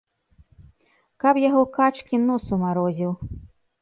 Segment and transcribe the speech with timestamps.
[1.23, 3.11] Каб яго качкі, нос умарозіў.